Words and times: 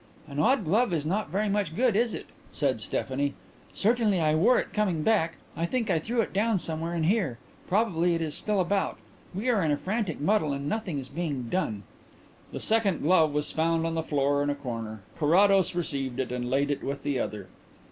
"An 0.27 0.39
odd 0.39 0.65
glove 0.65 0.91
is 0.93 1.05
not 1.05 1.29
very 1.29 1.47
much 1.47 1.75
good, 1.75 1.95
is 1.95 2.15
it?" 2.15 2.25
said 2.51 2.81
Stephanie. 2.81 3.35
"Certainly 3.71 4.19
I 4.19 4.33
wore 4.33 4.57
it 4.57 4.73
coming 4.73 5.03
back. 5.03 5.37
I 5.55 5.67
think 5.67 5.91
I 5.91 5.99
threw 5.99 6.21
it 6.21 6.33
down 6.33 6.57
somewhere 6.57 6.95
in 6.95 7.03
here. 7.03 7.37
Probably 7.67 8.15
it 8.15 8.21
is 8.23 8.33
still 8.33 8.59
about. 8.59 8.97
We 9.35 9.47
are 9.49 9.61
in 9.61 9.69
a 9.69 9.77
frantic 9.77 10.19
muddle 10.19 10.53
and 10.53 10.67
nothing 10.67 10.97
is 10.97 11.07
being 11.09 11.49
done." 11.49 11.83
The 12.51 12.59
second 12.59 13.01
glove 13.03 13.31
was 13.31 13.51
found 13.51 13.85
on 13.85 13.93
the 13.93 14.01
floor 14.01 14.41
in 14.41 14.49
a 14.49 14.55
corner. 14.55 15.01
Carrados 15.19 15.75
received 15.75 16.19
it 16.19 16.31
and 16.31 16.49
laid 16.49 16.71
it 16.71 16.83
with 16.83 17.03
the 17.03 17.19
other. 17.19 17.45